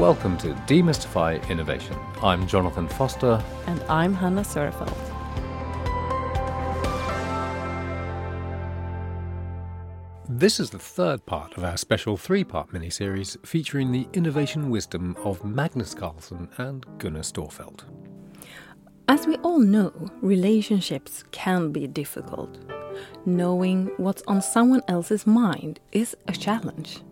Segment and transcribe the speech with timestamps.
[0.00, 1.94] Welcome to Demystify Innovation.
[2.22, 3.44] I'm Jonathan Foster.
[3.66, 4.96] And I'm Hanna Sörefelt.
[10.26, 15.18] This is the third part of our special three part mini-series featuring the innovation wisdom
[15.22, 17.82] of Magnus Karlsson and Gunnar Storfeldt.
[19.06, 19.92] As we all know,
[20.22, 22.56] relationships can be difficult.
[23.26, 27.02] Knowing what's on someone else's mind is a challenge.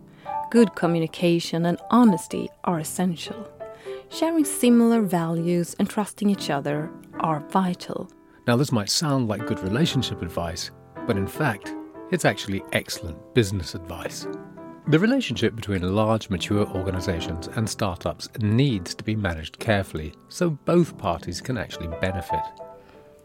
[0.49, 3.47] Good communication and honesty are essential.
[4.09, 6.89] Sharing similar values and trusting each other
[7.19, 8.09] are vital.
[8.47, 10.71] Now, this might sound like good relationship advice,
[11.05, 11.75] but in fact,
[12.09, 14.25] it's actually excellent business advice.
[14.87, 20.97] The relationship between large, mature organizations and startups needs to be managed carefully so both
[20.97, 22.41] parties can actually benefit.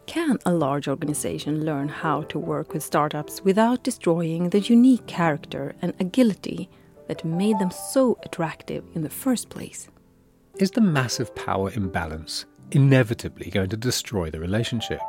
[0.05, 5.73] Can a large organization learn how to work with startups without destroying the unique character
[5.81, 6.69] and agility
[7.07, 9.89] that made them so attractive in the first place?
[10.57, 15.01] Is the massive power imbalance inevitably going to destroy the relationship?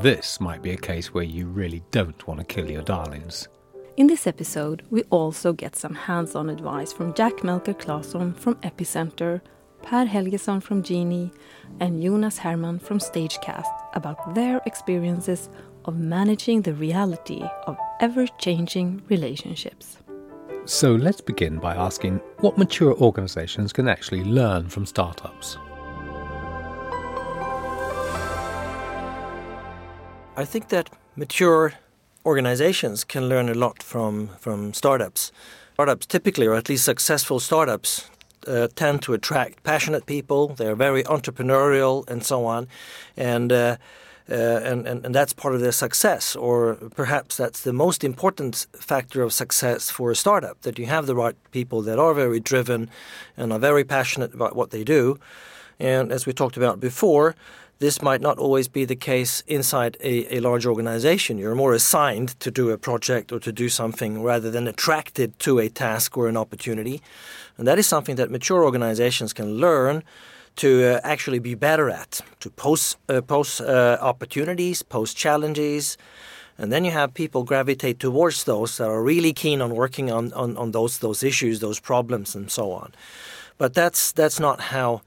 [0.00, 3.48] This might be a case where you really don't want to kill your darlings.
[3.96, 8.56] In this episode, we also get some hands on advice from Jack Melcher Claesson from
[8.56, 9.40] Epicenter,
[9.82, 11.32] Pär Helgosson from Djenee,
[11.80, 15.48] and Jonas Herman from Stagecast about their experiences
[15.84, 19.98] of managing the reality of ever changing relationships.
[20.66, 25.58] So let's begin by asking what mature organizations can actually learn from startups.
[30.36, 31.74] I think that mature
[32.24, 35.30] organizations can learn a lot from, from startups.
[35.74, 38.10] Startups typically, or at least successful startups,
[38.48, 40.48] uh, tend to attract passionate people.
[40.48, 42.66] They're very entrepreneurial and so on.
[43.16, 43.76] And uh,
[44.28, 48.66] Uh, and, and, and that's part of their success, or perhaps that's the most important
[48.72, 52.40] factor of success for a startup that you have the right people that are very
[52.40, 52.90] driven
[53.36, 55.16] and are very passionate about what they do.
[55.78, 57.36] And as we talked about before,
[57.78, 61.36] this might not always be the case inside a, a, large organization.
[61.36, 65.58] You're more assigned to do a project or to do something rather than attracted to
[65.58, 67.02] a task or an opportunity.
[67.58, 70.02] And that is something that mature organizations can learn
[70.56, 75.96] to uh, actually be better at, to post, uh, uh, opportunities, post challenges.
[76.58, 80.32] And then you have people gravitate towards those that are really keen on working on,
[80.32, 82.92] on, on those, those issues, those problems, and so on.
[83.58, 85.02] But that's, that's not how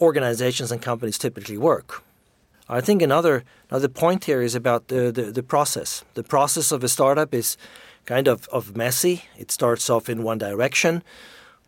[0.00, 2.02] organizations and companies typically work.
[2.68, 6.04] I think another, another point here is about the, the, the process.
[6.14, 7.56] The process of a startup is
[8.06, 9.24] kind of, of messy.
[9.36, 11.02] It starts off in one direction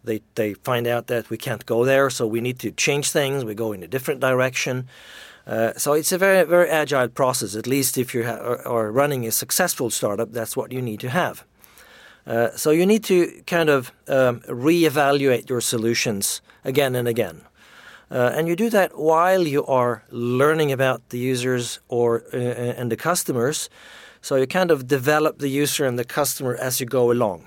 [0.06, 3.44] they, they find out that we can't go there, so we need to change things.
[3.44, 4.89] We go in a different direction.
[5.47, 7.55] Uh, so it's a very very agile process.
[7.55, 11.09] At least if you ha- are, running a successful startup, that's what you need to
[11.09, 11.44] have.
[12.27, 17.43] Uh, so you need to kind of um, reevaluate your solutions again and again,
[18.11, 22.91] uh, and you do that while you are learning about the users or uh, and
[22.91, 23.71] the customers.
[24.21, 27.47] So you kind of develop the user and the customer as you go along.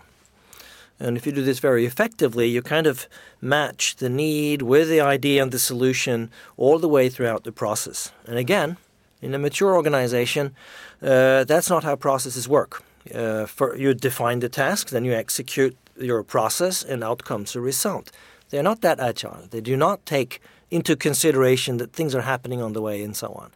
[1.00, 3.08] And if you do this very effectively, you kind of
[3.42, 8.12] match the need with the idea and the solution all the way throughout the process.
[8.26, 8.78] And again,
[9.22, 10.56] in a mature organization,
[11.02, 12.84] uh, that's not how processes work.
[13.14, 18.12] Uh, for, you define the task, then you execute your process, and out comes result.
[18.50, 19.48] They're not that agile.
[19.50, 23.28] They do not take into consideration that things are happening on the way and so
[23.34, 23.52] on.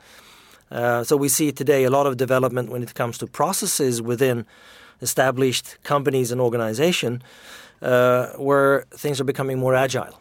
[0.71, 4.45] Uh, so we see today a lot of development when it comes to processes within
[5.03, 7.21] established companies and organization
[7.81, 10.19] uh, where things are becoming more agile.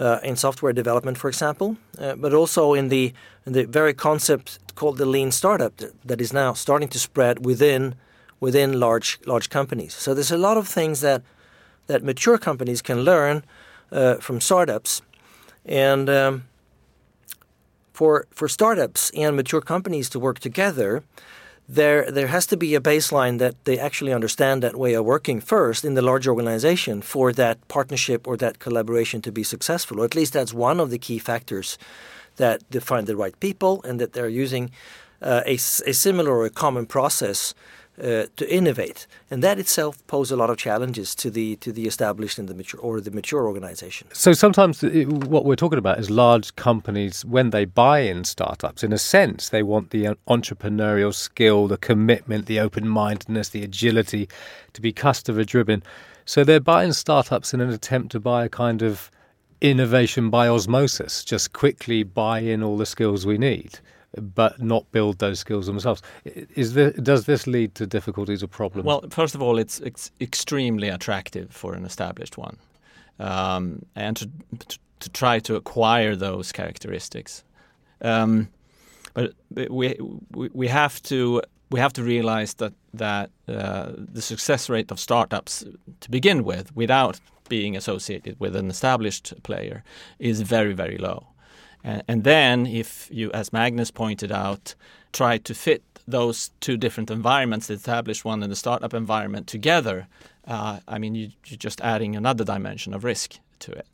[0.00, 3.12] Uh, in software development, for example, uh, but also in the
[3.46, 7.44] in the very concept called the lean startup that, that is now starting to spread
[7.44, 7.96] within
[8.40, 9.94] within large large companies.
[9.94, 11.22] So there's a lot of things that
[11.88, 13.42] that mature companies can learn
[13.90, 15.02] uh, from startups,
[15.66, 16.44] and um,
[17.92, 21.02] for for startups and mature companies to work together,
[21.68, 25.40] there there has to be a baseline that they actually understand that way of working
[25.40, 30.00] first in the large organization for that partnership or that collaboration to be successful.
[30.00, 31.76] Or at least that's one of the key factors
[32.36, 34.70] that define the right people and that they're using
[35.20, 37.52] uh, a, a similar or a common process
[38.00, 41.86] uh, to innovate, and that itself poses a lot of challenges to the to the
[41.86, 44.08] established and the mature or the mature organization.
[44.12, 48.84] So sometimes it, what we're talking about is large companies when they buy in startups.
[48.84, 54.28] In a sense, they want the entrepreneurial skill, the commitment, the open mindedness, the agility
[54.74, 55.82] to be customer driven.
[56.24, 59.10] So they're buying startups in an attempt to buy a kind of
[59.60, 63.80] innovation by osmosis, just quickly buy in all the skills we need
[64.16, 66.02] but not build those skills themselves.
[66.56, 68.86] Is does this lead to difficulties or problems?
[68.86, 72.56] Well, first of all, it's, it's extremely attractive for an established one.
[73.18, 74.30] um, and to,
[74.68, 77.44] to, to try to acquire those characteristics.
[78.00, 78.48] Um,
[79.14, 79.32] but
[79.70, 79.96] we,
[80.32, 85.00] we we have to we have to realize that that uh, the success rate of
[85.00, 85.64] startups
[86.00, 89.82] to begin with, without being associated with an established player,
[90.18, 91.26] is very very low.
[91.84, 94.74] And, then, if you, as Magnus pointed out,
[95.12, 100.06] try to fit those two different environments, the established one and the startup environment, together,
[100.46, 103.86] uh, I mean, you, you're just adding another dimension of risk to it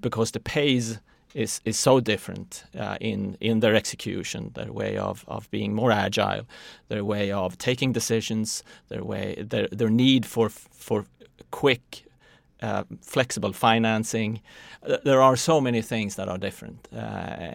[0.00, 0.98] because the pace
[1.34, 5.90] is is so different uh, in in their execution, their way of, of being more
[5.90, 6.46] agile,
[6.88, 11.06] their way of taking decisions, their way their their need for for
[11.50, 12.04] quick.
[12.62, 14.40] Uh, flexible financing.
[15.04, 16.98] There are so many things that are different, uh,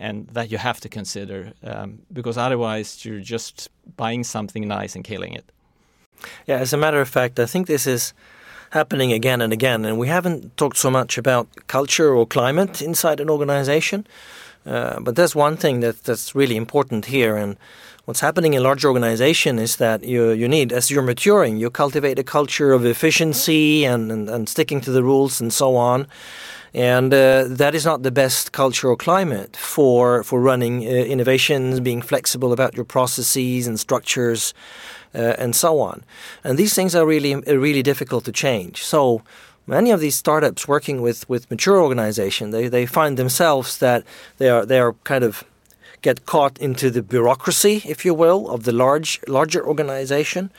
[0.06, 5.06] and that you have to consider um, because otherwise you're just buying something nice and
[5.06, 5.46] killing it.
[6.46, 8.14] Yeah, as a matter of fact, I think this is
[8.72, 9.86] happening again and again.
[9.86, 14.06] And we haven't talked so much about culture or climate inside an organization.
[14.66, 17.38] Uh, but there's one thing that, that's really important here.
[17.38, 17.56] And
[18.08, 22.18] what's happening in large organization is that you, you need, as you're maturing, you cultivate
[22.18, 26.08] a culture of efficiency and, and, and sticking to the rules and so on.
[26.74, 32.02] And uh, that is not the best cultural climate for, for running uh, innovations, being
[32.02, 34.54] flexible about your processes and structures
[35.14, 36.02] uh, and so on.
[36.46, 38.84] And these things are really really difficult to change.
[38.84, 39.22] So
[39.66, 44.04] many of these startups working with with mature organization, they they find themselves that
[44.38, 45.44] they are they are kind of
[46.02, 50.52] get caught into the bureaucracy, if you will, of the large larger organization,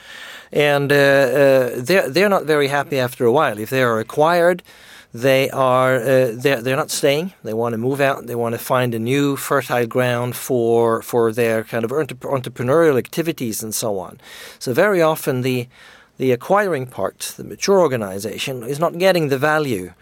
[0.51, 4.63] and uh, uh, they're they're not very happy after a while if they are acquired
[5.13, 7.33] they are uh, they're, they're not staying.
[7.43, 8.27] They want to move out.
[8.27, 13.63] They want to find a new fertile ground for for their kind of entrepreneurial activities
[13.63, 14.19] and so on.
[14.59, 15.67] So very often the
[16.17, 19.93] the acquiring part, the mature organization, is not getting the value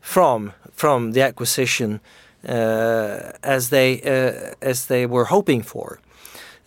[0.00, 2.00] from from the acquisition
[2.46, 5.98] as they uh, as they were hoping for,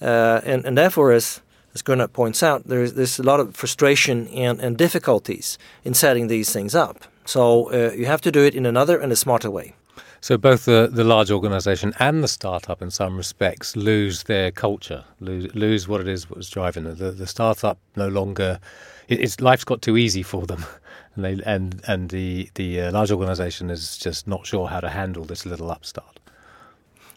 [0.01, 1.41] uh, and and therefore as
[1.73, 6.27] as Gunnar points out, there's there's a lot of frustration and, and difficulties in setting
[6.27, 7.05] these things up.
[7.25, 9.75] So uh, you have to do it in another and a smarter way.
[10.21, 15.05] So both the, the large organization and the startup, in some respects, lose their culture,
[15.21, 16.95] lose, lose what it is what's driving them.
[16.95, 18.59] The, the startup no longer,
[19.07, 20.65] it, it's life's got too easy for them,
[21.15, 24.89] and they and and the the uh, large organization is just not sure how to
[24.89, 26.19] handle this little upstart.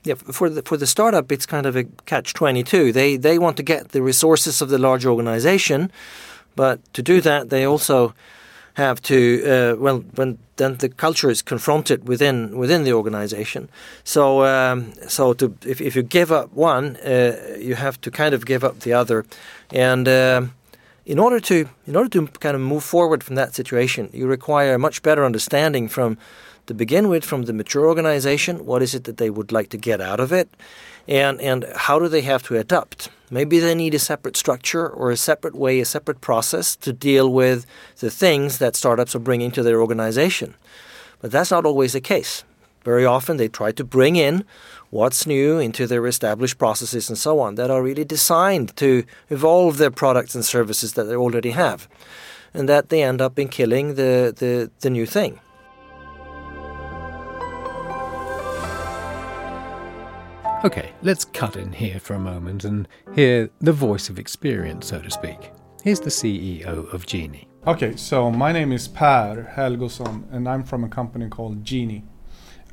[0.05, 2.93] Yeah, for the for the startup, it's kind of a catch twenty two.
[2.93, 5.91] They they want to get the resources of the large organization,
[6.55, 8.15] but to do that, they also
[8.75, 13.69] have to uh, well when then the culture is confronted within within the organization.
[14.05, 18.35] So um, so to if if you give up one, uh, you have to kind
[18.35, 19.25] of give up the other,
[19.71, 20.09] and.
[20.09, 20.43] Uh,
[21.05, 24.75] in order to in order to kind of move forward from that situation, you require
[24.75, 26.17] a much better understanding from
[26.67, 28.65] to begin with from the mature organization.
[28.65, 30.49] What is it that they would like to get out of it,
[31.09, 33.09] and and how do they have to adapt?
[33.31, 37.33] Maybe they need a separate structure or a separate way, a separate process to deal
[37.33, 37.65] with
[37.99, 40.55] the things that startups are bringing to their organization.
[41.21, 42.45] But that's not always the case.
[42.85, 44.45] Very often they try to bring in
[44.91, 49.79] what's new into their established processes and so on that are really designed to evolve
[49.79, 51.89] their products and services that they already have.
[52.53, 55.41] And that they end up in killing the, the, the new thing.
[60.65, 65.01] Okay, let's cut in here for a moment and hear the voice of experience, so
[65.01, 65.51] to speak.
[65.83, 67.47] Here's the CEO of Djenee.
[67.67, 72.05] Okay, so my name is Pär Helgosson, and I'm from a company called Djenee.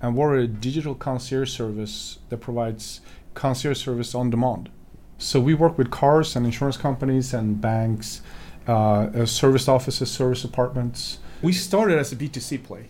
[0.03, 3.01] And we're a digital concierge service that provides
[3.33, 4.69] concierge service on demand.
[5.17, 8.21] So we work with cars and insurance companies and banks,
[8.67, 11.17] uh, uh service offices, service apartments.
[11.41, 12.89] We started as a B2C play,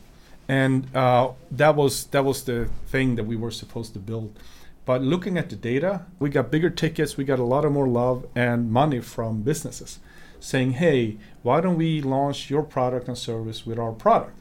[0.50, 4.38] and uh, that was that was the thing that we were supposed to build.
[4.86, 7.88] But looking at the data, we got bigger tickets, we got a lot of more
[7.88, 10.00] love and money from businesses
[10.40, 14.40] saying, hey, why don't we launch your product and service with our product?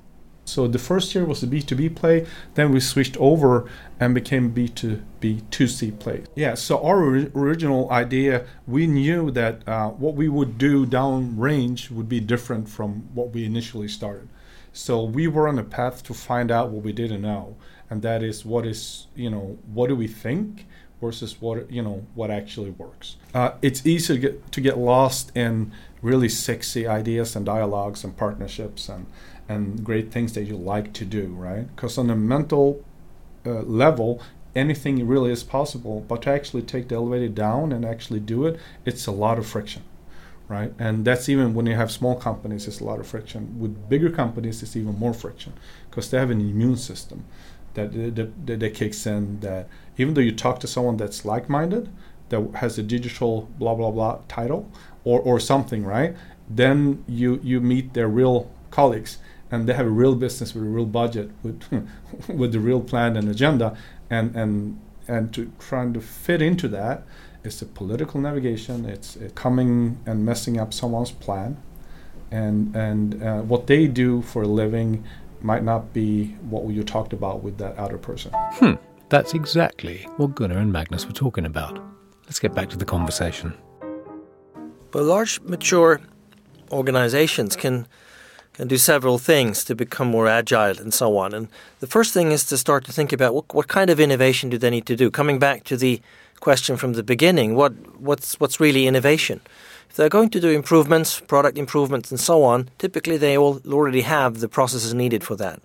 [0.48, 3.68] So the first year was a B2B play, then we switched over
[4.00, 6.24] and became B2B 2C play.
[6.34, 7.02] Yeah, so our
[7.34, 12.70] original idea, we knew that uh, what we would do down range would be different
[12.70, 14.28] from what we initially started.
[14.72, 17.56] So we were on a path to find out what we didn't know
[17.90, 20.66] and that is what is you know what do we think
[21.00, 23.16] versus what you know what actually works.
[23.34, 28.16] Uh, it's easy to get to get lost in really sexy ideas and dialogues and
[28.16, 29.06] partnerships and
[29.48, 31.74] and great things that you like to do, right?
[31.74, 32.84] Because on a mental
[33.46, 34.20] uh, level,
[34.54, 38.60] anything really is possible, but to actually take the elevator down and actually do it,
[38.84, 39.82] it's a lot of friction,
[40.48, 40.72] right?
[40.78, 43.58] And that's even when you have small companies, it's a lot of friction.
[43.58, 45.54] With bigger companies, it's even more friction
[45.88, 47.24] because they have an immune system
[47.86, 49.40] that, that, that kicks in.
[49.40, 51.88] That even though you talk to someone that's like-minded,
[52.28, 54.70] that has a digital blah blah blah title
[55.04, 56.16] or or something, right?
[56.48, 59.18] Then you you meet their real colleagues
[59.50, 61.62] and they have a real business with a real budget with
[62.28, 63.76] with the real plan and agenda
[64.10, 67.02] and and and to trying to fit into that
[67.44, 68.84] it's a political navigation.
[68.84, 71.56] It's, coming and messing up someone's plan,
[72.30, 75.04] and and uh, what they do for a living
[75.40, 78.32] might not be what you talked about with that other person.
[78.34, 78.74] Hmm.
[79.08, 81.82] That's exactly what Gunnar and Magnus were talking about.
[82.26, 83.54] Let's get back to the conversation.
[84.90, 86.00] But large, mature
[86.70, 87.86] organizations can
[88.54, 91.32] can do several things to become more agile and so on.
[91.32, 91.46] And
[91.78, 94.58] the first thing is to start to think about what, what kind of innovation do
[94.58, 95.12] they need to do.
[95.12, 96.00] Coming back to the
[96.40, 97.54] question from the beginning.
[97.54, 99.40] What what's what's really innovation?
[99.90, 104.02] If they're going to do improvements, product improvements, and so on, typically they all already
[104.02, 105.60] have the processes needed for that.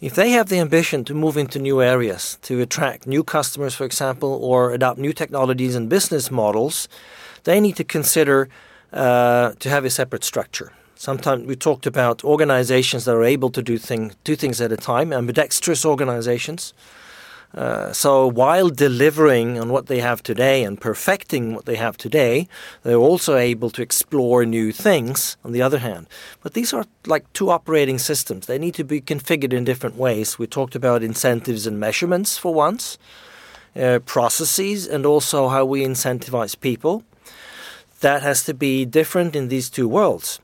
[0.00, 3.84] If they have the ambition to move into new areas, to attract new customers, for
[3.84, 6.88] example, or adopt new technologies and business models,
[7.44, 8.48] they need to consider
[8.92, 10.72] uh, to have a separate structure.
[10.96, 14.76] Sometimes we talked about organizations that are able to do, thing, do things at a
[14.76, 16.74] time, ambidextrous organizations.
[17.54, 22.48] Uh, so while delivering on what they have today and perfecting what they have today,
[22.82, 26.06] they're also able to explore new things on the other hand.
[26.42, 28.46] But these are like two operating systems.
[28.46, 30.38] They need to be configured in different ways.
[30.38, 32.96] We talked about incentives and measurements for once,
[33.76, 37.04] uh, processes, and also how we incentivize people.
[38.00, 40.40] That has to be different in these two worlds.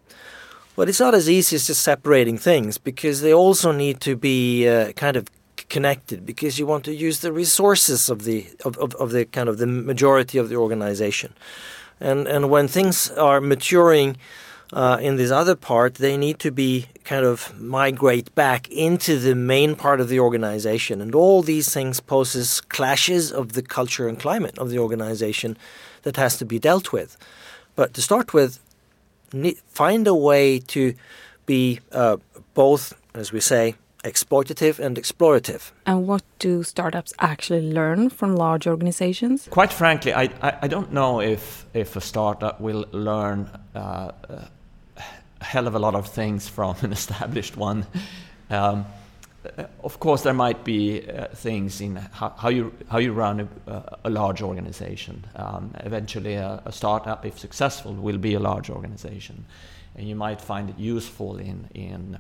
[0.77, 4.69] But it's not as easy as just separating things because they also need to be
[4.69, 5.27] uh, kind of
[5.69, 9.49] connected because you want to use the resources of the of, of, of the kind
[9.49, 11.33] of the majority of the organization.
[12.01, 14.17] And and when things are maturing
[14.73, 19.35] uh, in this other part, they need to be kind of migrate back into the
[19.35, 21.01] main part of the organization.
[21.01, 25.57] And all these things poses clashes of the culture and climate of the organization
[26.03, 27.17] that has to be dealt with.
[27.77, 28.61] But to start with,
[29.69, 30.95] find a way to
[31.47, 32.19] be uh,
[32.55, 35.73] both, as we say, exploitative and explorative.
[35.87, 39.49] And what do startups actually learn from large organizations?
[39.51, 44.13] Quite frankly, I, I, I don't know if, if a startup will learn uh,
[45.41, 47.87] a hell of a lot of things from an established one.
[48.51, 48.87] Um,
[49.83, 53.99] of course, there might be uh, things in how, how, you how you run a,
[54.05, 55.25] a large organization.
[55.37, 59.45] Um, eventually, a, a, startup, if successful, will be a large organization,
[59.95, 62.19] and you might find it useful in in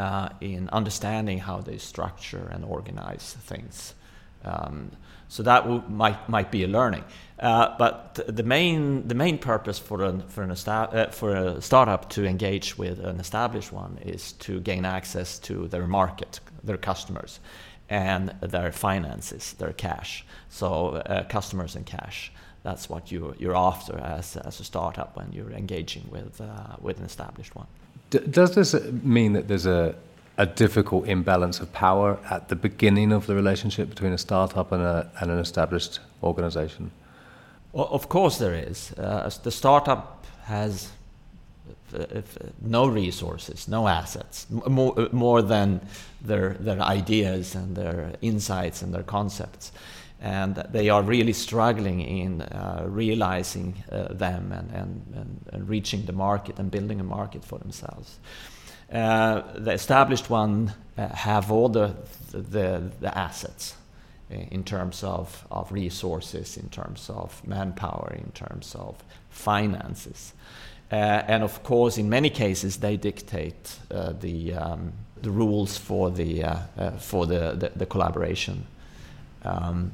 [0.00, 3.94] uh, in understanding how they structure and organize things.
[4.44, 4.90] Um,
[5.28, 7.04] so that w- might might be a learning.
[7.38, 11.60] Uh, but the main the main purpose for an for an esta- uh, for a
[11.60, 16.78] startup to engage with an established one is to gain access to their market, their
[16.78, 17.40] customers,
[17.88, 20.24] and their finances, their cash.
[20.48, 22.32] So uh, customers and cash.
[22.62, 26.98] That's what you you're after as as a startup when you're engaging with uh, with
[26.98, 27.66] an established one.
[28.10, 29.94] D- does this mean that there's a,
[30.36, 34.82] a difficult imbalance of power at the beginning of the relationship between a startup and,
[34.82, 36.90] a, and an established organization?
[37.72, 38.92] Well, of course, there is.
[38.92, 40.90] Uh, the startup has
[41.94, 42.22] uh,
[42.60, 45.80] no resources, no assets, more, uh, more than
[46.20, 49.72] their, their ideas and their insights and their concepts
[50.20, 56.12] and they are really struggling in uh, realizing uh, them and, and, and, reaching the
[56.12, 58.18] market and building a market for themselves.
[58.92, 61.94] Uh, the established one uh, have all the,
[62.32, 63.76] the, the, assets
[64.28, 70.34] in terms of, of resources, in terms of manpower, in terms of finances.
[70.92, 76.10] Uh, and of course, in many cases, they dictate uh, the, um, the rules for
[76.10, 76.44] the,
[76.98, 78.66] for the, the, the collaboration
[79.44, 79.92] um,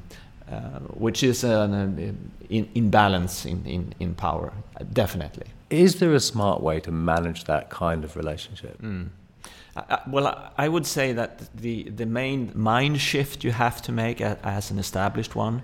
[0.50, 4.52] uh, which is an in, imbalance in, in, in power,
[4.92, 5.46] definitely.
[5.70, 8.80] Is there a smart way to manage that kind of relationship?
[8.80, 9.08] Mm.
[9.76, 14.20] I, well, I would say that the, the main mind shift you have to make
[14.20, 15.62] as an established one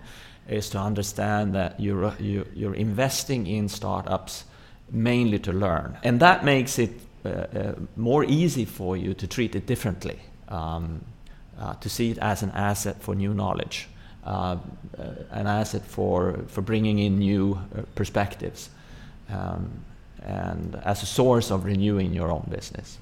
[0.48, 4.44] is to understand that you're, you're investing in startups
[4.90, 5.96] mainly to learn.
[6.02, 6.90] And that makes it
[7.24, 10.18] uh, uh, more easy for you to treat it differently.
[10.48, 11.04] Um,
[11.58, 13.88] uh, to see it as an asset for new knowledge,
[14.24, 14.56] uh,
[15.30, 18.70] an asset for, for bringing in new uh, perspectives,
[19.28, 19.70] um,
[20.22, 22.98] and as a source of renewing your own business.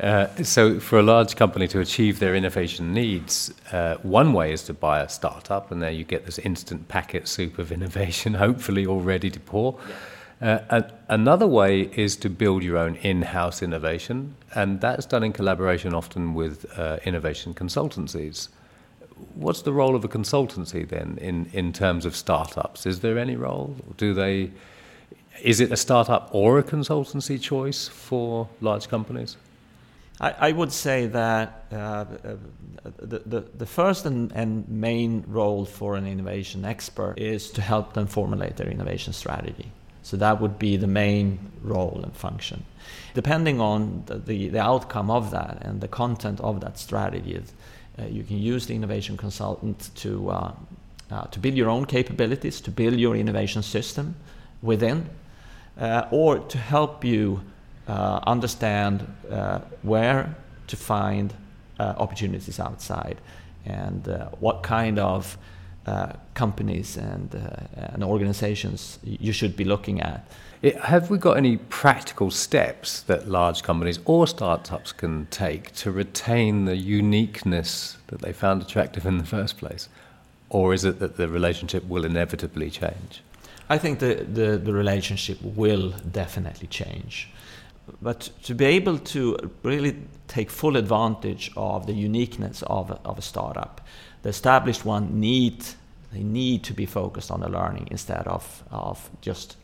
[0.00, 4.62] Uh, so, for a large company to achieve their innovation needs, uh, one way is
[4.64, 8.86] to buy a startup, and there you get this instant packet soup of innovation, hopefully
[8.86, 9.78] all ready to pour.
[9.88, 9.94] Yeah.
[10.42, 15.32] Uh, another way is to build your own in house innovation, and that's done in
[15.32, 18.48] collaboration often with uh, innovation consultancies.
[19.36, 22.86] What's the role of a consultancy then in, in terms of startups?
[22.86, 23.76] Is there any role?
[23.96, 24.50] Do they,
[25.40, 29.36] is it a startup or a consultancy choice for large companies?
[30.20, 32.04] I, I would say that uh,
[32.98, 37.92] the, the, the, first and, and main role for an innovation expert is to help
[37.92, 39.70] them formulate their innovation strategy.
[40.02, 42.64] So that would be the main role and function.
[43.14, 47.40] Depending on the, the, the outcome of that and the content of that strategy,
[47.98, 50.52] uh, you can use the innovation consultant to, uh,
[51.10, 54.16] uh, to build your own capabilities, to build your innovation system
[54.62, 55.08] within,
[55.78, 57.40] uh, or to help you
[57.86, 60.34] uh, understand uh, where
[60.66, 61.34] to find
[61.78, 63.20] opportunities outside
[63.64, 64.06] and
[64.38, 65.36] what kind of
[65.84, 70.24] Uh, companies and, uh, and organizations you should be looking at.
[70.62, 75.90] It, have we got any practical steps that large companies or startups can take to
[75.90, 79.88] retain the uniqueness that they found attractive in the first place?
[80.50, 83.20] Or is it that the relationship will inevitably change?
[83.68, 87.28] I think the, the, the relationship will definitely change
[88.00, 89.96] but to be able to really
[90.28, 93.80] take full advantage of the uniqueness of of a startup,
[94.22, 95.64] the established one need
[96.12, 99.56] they need to be focused on the learning instead of, of just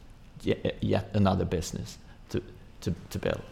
[0.43, 1.99] yet, yet another business
[2.31, 2.43] to,
[2.81, 3.43] to, to build.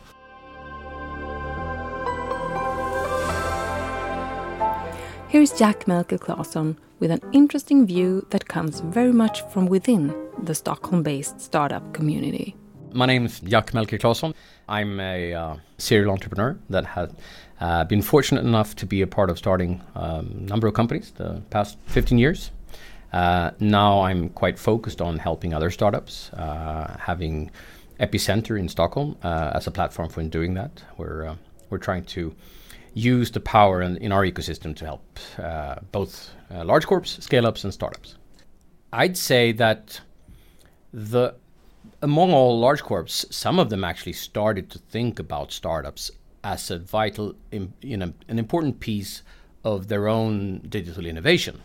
[5.28, 10.54] Here's Jack Melcher Claesson with an interesting view that comes very much from within the
[10.54, 12.56] Stockholm based startup community.
[12.92, 14.32] My name is Jack Melcher Claesson.
[14.68, 17.10] I'm a uh, serial entrepreneur that has
[17.60, 21.12] uh, been fortunate enough to be a part of starting a um, number of companies
[21.12, 22.50] the past 15 years.
[23.12, 27.50] Uh, now I'm quite focused on helping other startups, uh, having
[27.98, 30.82] Epicenter in Stockholm uh, as a platform for doing that.
[30.98, 31.36] We're, uh,
[31.70, 32.34] we're trying to
[32.92, 35.18] use the power in, in our ecosystem to help
[35.92, 38.16] both large corps, scale ups, and startups.
[38.92, 40.00] I'd say that
[40.92, 41.34] the
[42.02, 46.10] among all large corps, some of them actually started to think about startups
[46.46, 49.22] as a vital, you know, an important piece
[49.64, 51.60] of their own digital innovation.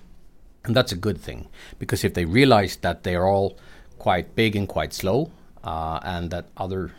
[0.66, 3.58] And that's a good thing because if they realize that they are all
[4.00, 5.32] quite big and quite slow,
[5.64, 6.92] uh, and that other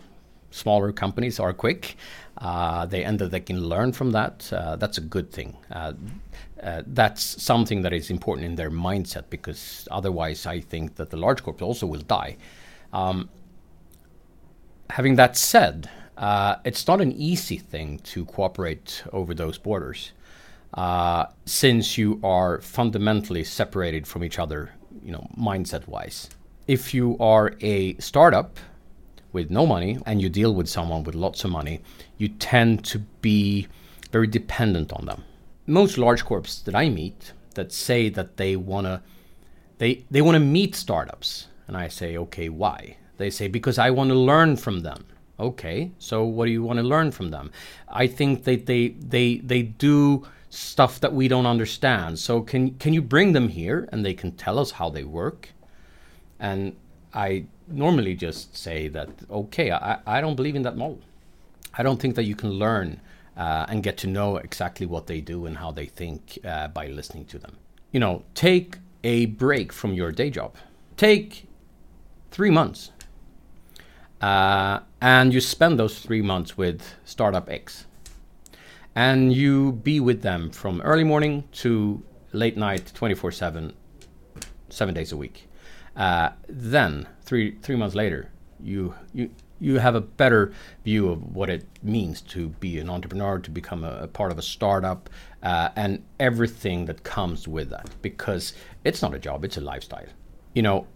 [0.53, 1.97] smaller companies are quick,
[2.39, 4.53] uh, they end up they can learn from that.
[4.53, 5.57] Uh, that's a good thing.
[5.71, 5.95] Uh,
[6.63, 11.17] uh, that's something that is important in their mindset because otherwise, I think that the
[11.17, 12.37] large corps also will die.
[12.93, 13.29] Um,
[14.91, 20.13] having that said, uh, it's not an easy thing to cooperate over those borders,
[20.75, 24.71] uh, since you are fundamentally separated from each other,
[25.03, 26.29] you know, mindset-wise.
[26.67, 28.59] If you are a startup
[29.33, 31.81] with no money and you deal with someone with lots of money,
[32.19, 33.67] you tend to be
[34.11, 35.25] very dependent on them.
[35.67, 39.03] Most large corps that I meet that say that they wanna
[39.79, 42.97] they they want to meet startups and I say, okay, why?
[43.17, 45.07] They say, because I want to learn from them.
[45.43, 47.51] Okay, so what do you want to learn from them?
[47.89, 52.21] I think that they, they, they do stuff that we don't understand.
[52.21, 55.49] So can, can you bring them here and they can tell us how they work?
[56.39, 56.77] And
[57.13, 61.01] I normally just say that, okay, I, I don't believe in that model.
[61.75, 63.01] I don't think that you can learn
[63.37, 66.87] uh, and get to know exactly what they do and how they think uh, by
[66.87, 67.57] listening to them.
[67.91, 70.55] You know, take a break from your day job.
[70.97, 71.49] Take
[72.31, 72.92] three months.
[74.23, 77.87] Uh, and you spend those three months with Startup X.
[78.95, 83.73] And you be with them from early morning to late night, 24 7,
[84.69, 85.49] seven days a week.
[85.97, 88.31] Uh, then, three, three months later,
[88.61, 89.31] you, you,
[89.61, 90.53] you have a better
[90.85, 94.39] view of what it means to be an entrepreneur, to become a, a part of
[94.39, 95.11] a startup,
[95.43, 97.91] uh, and everything that comes with that.
[98.03, 98.53] Because
[98.85, 100.07] it's not a job, it's a lifestyle.
[100.55, 100.87] You know,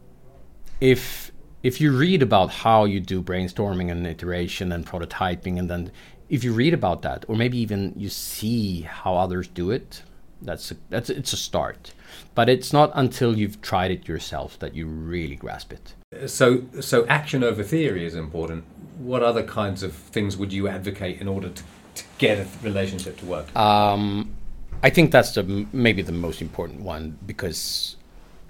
[0.80, 5.90] if if you read about how you do brainstorming and iteration and prototyping and then
[6.28, 10.02] if you read about that or maybe even you see how others do it
[10.42, 11.92] that's a, that's it's a start.
[12.34, 15.94] But it's not until you've tried it yourself that you really grasp it.
[16.28, 18.64] So so action over theory is important.
[18.98, 21.62] What other kinds of things would you advocate in order to,
[21.94, 23.54] to get a relationship to work?
[23.56, 24.34] Um,
[24.82, 27.95] i think that's the maybe the most important one because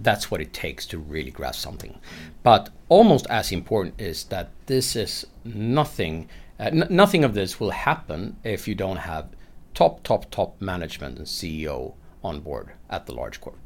[0.00, 1.98] that's what it takes to really grasp something.
[2.42, 6.28] But almost as important is that this is nothing.
[6.58, 9.28] Uh, nothing of this will happen if you don't have
[9.74, 13.58] top, top, top management and CEO on board at the large corp.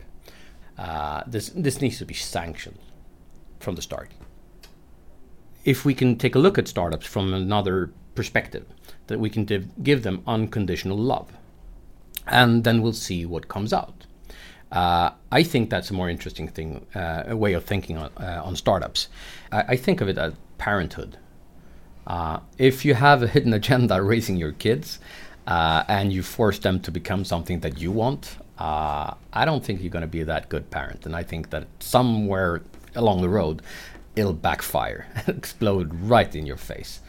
[0.78, 2.78] Uh, this this needs to be sanctioned
[3.60, 4.10] from the start.
[5.64, 8.66] if we can take a look at startups from another perspective,
[9.08, 11.32] that we can div- give them unconditional love,
[12.26, 13.99] and then we'll see what comes out.
[14.72, 18.42] Uh, I think that's a more interesting thing, uh, a way of thinking on, uh,
[18.44, 19.08] on startups.
[19.50, 21.18] I, I, think of it as parenthood.
[22.06, 25.00] Uh, if you have a hidden agenda raising your kids
[25.48, 29.80] uh, and you force them to become something that you want, uh, I don't think
[29.80, 31.04] you're going to be that good parent.
[31.04, 32.62] And I think that somewhere
[32.94, 33.62] along the road,
[34.14, 37.00] it'll backfire, explode right in your face.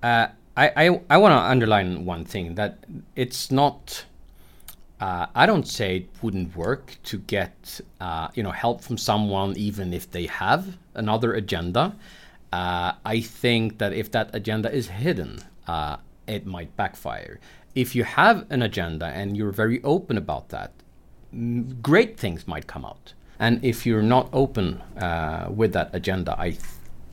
[0.00, 2.78] I, I, I want to underline one thing that
[3.16, 4.04] it's not
[5.00, 9.54] uh, I don't say it wouldn't work to get uh, you know help from someone
[9.56, 11.94] even if they have another agenda.
[12.52, 17.38] Uh, I think that if that agenda is hidden, uh, it might backfire.
[17.74, 20.72] If you have an agenda and you're very open about that,
[21.82, 23.12] great things might come out.
[23.38, 26.56] And if you're not open uh, with that agenda, I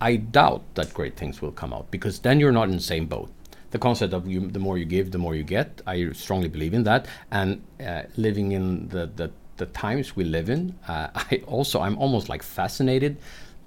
[0.01, 3.05] I doubt that great things will come out because then you're not in the same
[3.05, 3.29] boat
[3.75, 5.81] the concept of you, the more you give, the more you get.
[5.85, 7.07] I strongly believe in that.
[7.29, 11.97] And uh, living in the, the, the times we live in, uh, I also I'm
[11.97, 13.17] almost like fascinated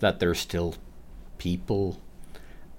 [0.01, 0.75] that there's still
[1.37, 2.01] people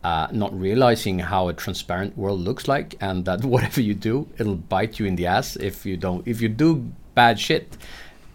[0.04, 4.64] uh, not realizing how a transparent world looks like, and that whatever you do, it'll
[4.76, 6.28] bite you in the ass if you don't.
[6.28, 7.78] If you do bad shit,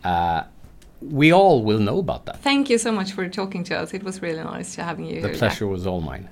[0.04, 0.44] uh,
[1.00, 2.40] we all will know about that.
[2.42, 3.92] Thank you so much for talking to us.
[3.92, 5.20] It was really nice to having you.
[5.20, 6.28] The pleasure was all mine.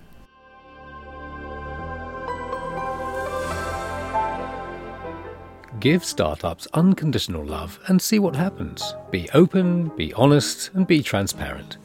[5.83, 8.95] Give startups unconditional love and see what happens.
[9.11, 11.79] Be open, be honest, and be transparent.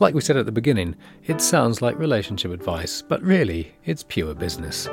[0.00, 4.32] Like we said at the beginning, it sounds like relationship advice, but really, it's pure
[4.34, 4.88] business.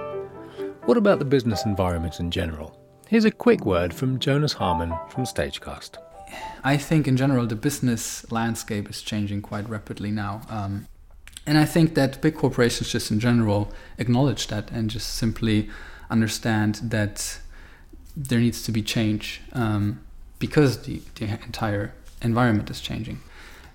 [0.84, 2.78] What about the business environment in general?
[3.08, 5.96] Here's a quick word from Jonas Herman from Stagecast.
[6.62, 10.42] I think in general the business landscape is changing quite rapidly now.
[10.50, 10.86] Um,
[11.46, 15.70] and I think that big corporations just in general acknowledge that and just simply
[16.10, 17.40] understand that
[18.16, 20.02] there needs to be change um,
[20.40, 23.20] because the, the entire environment is changing.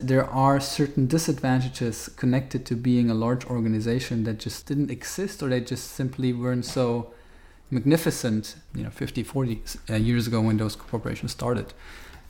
[0.00, 5.48] There are certain disadvantages connected to being a large organization that just didn't exist or
[5.48, 7.12] they just simply weren't so
[7.70, 11.72] magnificent, you know, 50, 40 uh, years ago when those corporations started.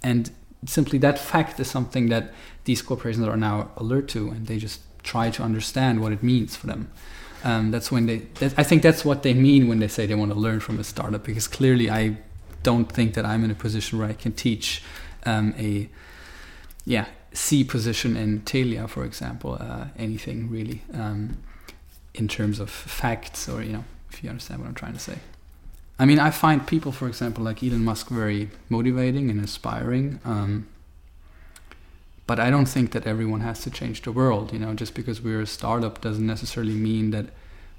[0.02, 0.30] And
[0.66, 2.32] simply that fact is something that
[2.64, 6.56] these corporations are now alert to and they just try to understand what it means
[6.56, 6.90] for them.
[7.44, 8.18] Um, that's when they.
[8.40, 10.80] That, I think that's what they mean when they say they want to learn from
[10.80, 11.24] a startup.
[11.24, 12.16] Because clearly, I
[12.62, 14.82] don't think that I'm in a position where I can teach
[15.26, 15.88] um, a
[16.84, 21.36] yeah C position in Telia, for example, uh, anything really um,
[22.14, 25.18] in terms of facts or you know if you understand what I'm trying to say.
[25.98, 30.20] I mean, I find people, for example, like Elon Musk, very motivating and inspiring.
[30.24, 30.66] Um,
[32.26, 34.52] but I don't think that everyone has to change the world.
[34.52, 37.26] You know, just because we're a startup doesn't necessarily mean that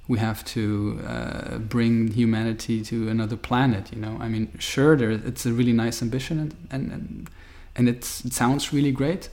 [0.08, 3.92] we have to uh, bring humanity to another planet.
[3.92, 7.30] You know, I mean, sure, there, it's a really nice ambition, and and
[7.74, 9.28] and, it sounds really great.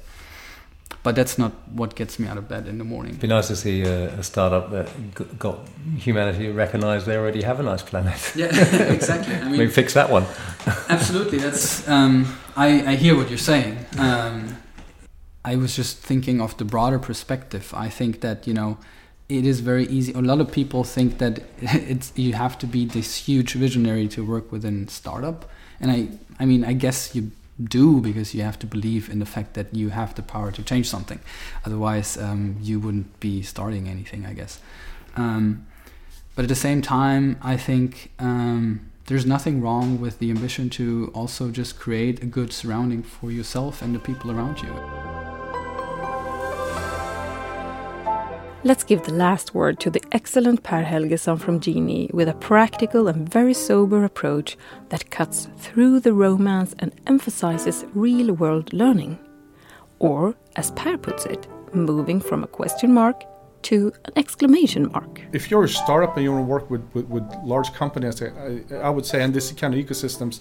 [1.03, 3.11] But that's not what gets me out of bed in the morning.
[3.11, 4.89] It'd be nice to see a, a startup that
[5.37, 5.59] got
[5.97, 8.31] humanity recognized they already have a nice planet.
[8.35, 8.47] Yeah,
[8.91, 9.35] exactly.
[9.35, 10.25] I mean, we fix that one.
[10.89, 11.39] absolutely.
[11.39, 11.87] That's.
[11.89, 13.85] Um, I, I hear what you're saying.
[13.97, 14.55] Um,
[15.45, 17.73] I was just thinking of the broader perspective.
[17.75, 18.77] I think that you know
[19.29, 20.13] it is very easy.
[20.13, 24.25] A lot of people think that it's you have to be this huge visionary to
[24.25, 26.07] work within startup, and I
[26.39, 27.31] I mean I guess you
[27.63, 30.63] do because you have to believe in the fact that you have the power to
[30.63, 31.19] change something.
[31.65, 34.25] Otherwise, um, you wouldn't be starting anything.
[34.25, 34.59] I guess.
[35.15, 35.67] Um,
[36.35, 41.11] but at the same time, I think um, there's nothing wrong with the ambition to
[41.13, 45.12] also just create a good surrounding for yourself and the people around you.
[48.65, 53.09] Let's give the last word to the excellent Pär Helgosson from Djenee with a practical
[53.09, 54.55] and very sober approach
[54.87, 59.19] that cuts through the romance and emphasizes real world learning.
[59.99, 63.25] Or, as Pär puts it, moving from a question mark
[63.63, 65.21] to an exclamation mark.
[65.33, 68.61] If you're a startup and you want to work with, with, with large companies, I,
[68.75, 70.39] I, would say, and this kind of ecosystems,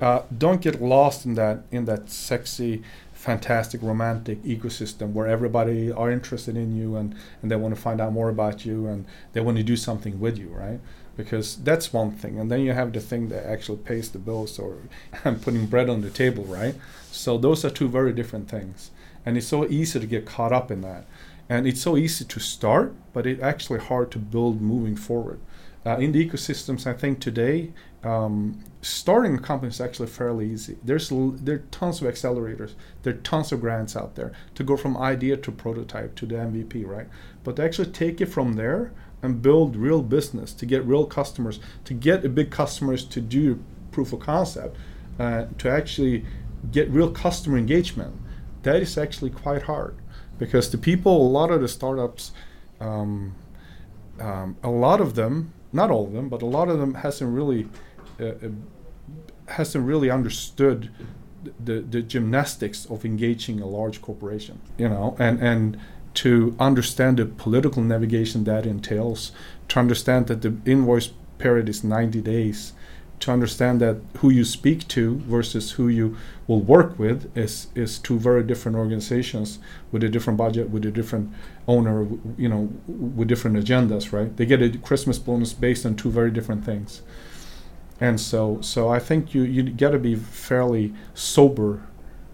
[0.00, 2.82] uh, don't get lost in that in that sexy
[3.24, 7.98] fantastic romantic ecosystem where everybody are interested in you and, and they want to find
[7.98, 10.78] out more about you and they want to do something with you right?
[11.16, 12.38] Because that's one thing.
[12.38, 14.76] And then you have the thing that actually pays the bills or
[15.42, 16.74] putting bread on the table right?
[17.10, 18.90] So those are two very different things.
[19.24, 21.06] And it's so easy to get caught up in that.
[21.48, 25.40] And it's so easy to start but it's actually hard to build moving forward.
[25.86, 27.70] Uh, in the ecosystems i think today
[28.04, 30.76] um, starting a company is actually fairly easy.
[30.84, 34.76] There's there are tons of accelerators, there are tons of grants out there to go
[34.76, 37.08] from idea to prototype to the MVP, right?
[37.42, 41.58] But to actually take it from there and build real business, to get real customers,
[41.84, 44.76] to get a big customers to do proof of concept,
[45.18, 46.26] uh, to actually
[46.70, 48.14] get real customer engagement,
[48.64, 49.96] that is actually quite hard
[50.38, 52.32] because the people, a lot of the startups,
[52.80, 53.34] um,
[54.20, 57.32] um, a lot of them, not all of them, but a lot of them hasn't
[57.32, 57.68] really
[58.20, 58.32] Uh, uh,
[59.46, 60.90] hasn't really understood
[61.62, 65.78] the, the gymnastics of engaging a large corporation, you know, and and
[66.14, 69.32] to understand the political navigation that entails,
[69.68, 72.72] to understand that the invoice period is 90 days,
[73.18, 77.98] to understand that who you speak to versus who you will work with is is
[77.98, 79.58] two very different organizations
[79.90, 81.32] with a different budget, with a different
[81.66, 82.06] owner,
[82.38, 84.36] you know, with different agendas, right?
[84.36, 87.02] They get a Christmas bonus based on two very different things
[88.00, 91.82] and so so I think you you got to be fairly sober,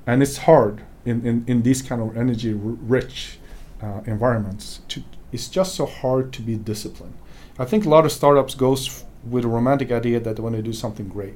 [0.06, 3.38] and it's hard in in, in these kind of energy rich
[3.82, 4.80] uh, environments.
[4.88, 7.14] To it's just so hard to be disciplined.
[7.58, 10.56] I think a lot of startups goes f- with a romantic idea that they want
[10.56, 11.34] to do something great,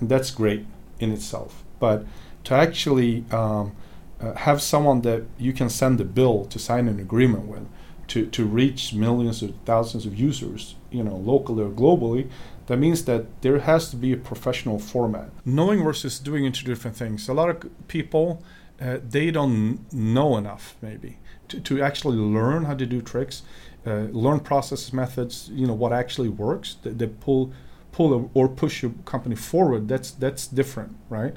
[0.00, 0.66] and that's great
[1.00, 1.64] in itself.
[1.80, 2.06] But
[2.44, 3.74] to actually um,
[4.20, 7.66] uh, have someone that you can send a bill to sign an agreement with,
[8.08, 12.28] to, to reach millions or thousands of users, you know, locally or globally,
[12.66, 15.30] that means that there has to be a professional format.
[15.44, 17.28] Knowing versus doing into different things.
[17.28, 18.42] A lot of people,
[18.80, 23.42] uh, they don't know enough maybe to, to actually learn how to do tricks,
[23.86, 25.50] uh, learn processes, methods.
[25.52, 26.76] You know what actually works.
[26.82, 27.52] They, they pull,
[27.92, 29.88] pull or push your company forward.
[29.88, 31.34] That's that's different, right?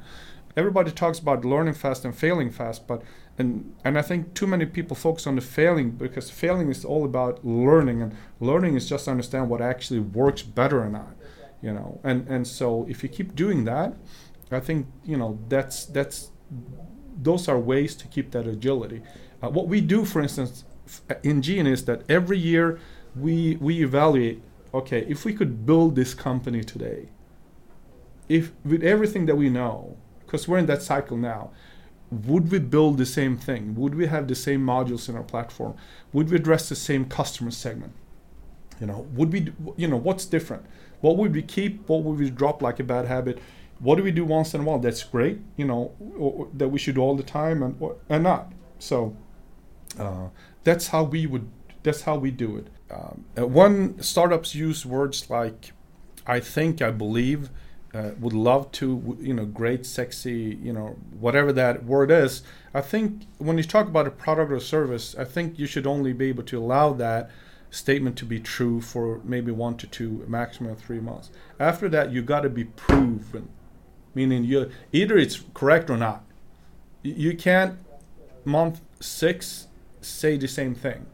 [0.55, 3.03] Everybody talks about learning fast and failing fast, but
[3.37, 7.05] and and I think too many people focus on the failing because failing is all
[7.05, 11.15] about learning, and learning is just to understand what actually works better or not
[11.59, 11.99] you know.
[12.03, 13.95] And and so if you keep doing that
[14.51, 16.31] i think you know that's that's
[17.21, 19.01] those are ways to keep that agility.
[19.41, 20.63] Uh, what we do for instance
[21.23, 22.79] in Djenee is that every year
[23.15, 24.41] we we evaluate
[24.73, 27.09] okay if we could build this company today
[28.29, 31.51] if with everything that we know because we're in that cycle now
[32.11, 35.75] would we build the same thing would we have the same modules in our platform
[36.13, 37.93] would we address the same customer segment
[38.79, 40.65] you know would we you know what's different
[41.01, 41.87] what would we keep?
[41.87, 43.39] What would we drop like a bad habit?
[43.79, 44.79] What do we do once in a while?
[44.79, 47.97] That's great, you know, or, or that we should do all the time and or,
[48.09, 48.51] and not.
[48.79, 49.15] So
[49.99, 50.29] uh,
[50.63, 51.49] that's how we would.
[51.83, 52.67] That's how we do it.
[52.89, 55.71] Um, uh, one startups use words like
[56.25, 57.51] "I think," "I believe,"
[57.97, 62.43] uh, "would love to," you know, "great," "sexy," you know, whatever that word is.
[62.73, 66.13] I think when you talk about a product or service, I think you should only
[66.13, 67.29] be able to allow that
[67.69, 71.29] statement to be true for maybe one to two, maximum three months.
[71.59, 73.49] After that, you got to be proven,
[74.13, 76.23] meaning you either it's correct or not.
[77.03, 77.77] You can't
[78.45, 79.67] month six
[80.01, 81.05] say the same thing,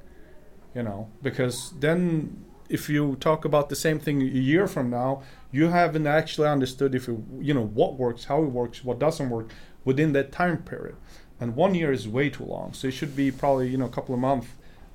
[0.76, 5.24] you know, because then if you talk about the same thing a year from now,
[5.54, 9.30] you haven't actually understood if it, you know what works, how it works, what doesn't
[9.30, 9.52] work
[9.86, 10.98] within that time period.
[11.39, 13.89] And one year is way too long, so it should be probably you know a
[13.89, 14.48] couple of months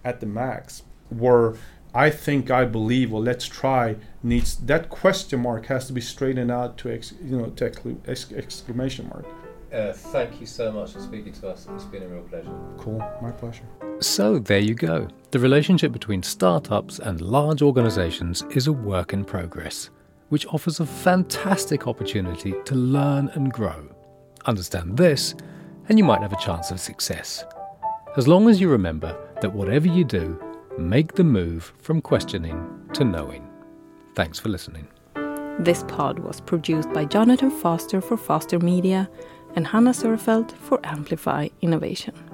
[0.05, 1.55] at the max where
[1.95, 6.51] I think, I believe, or let's try needs that question mark has to be straightened
[6.51, 9.25] out to ex, you know to excla- exclamation mark.
[9.73, 11.67] Uh, thank you so much for speaking to us.
[11.75, 12.51] It's been a real pleasure.
[12.79, 13.65] Cool, my pleasure.
[14.01, 15.09] So there you go.
[15.31, 19.91] The relationship between startups and large organizations is a work in progress,
[20.29, 23.89] which offers a fantastic opportunity to learn and grow.
[24.47, 25.35] Understand this,
[25.89, 27.45] and you might have a chance of success.
[28.17, 30.41] As long as you remember that whatever you do,
[30.79, 33.49] make the move from questioning to knowing.
[34.15, 34.89] Thanks for listening.
[35.59, 39.11] This pod was produced by Jonathan Foster for Foster Media
[39.57, 42.28] and Hanna Sörefelt for Amplify Innovation.